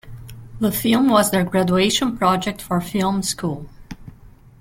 The 0.59 0.71
film 0.71 1.09
was 1.09 1.29
their 1.29 1.43
graduation 1.43 2.17
project 2.17 2.59
for 2.59 2.81
film 2.81 3.21
school. 3.21 3.69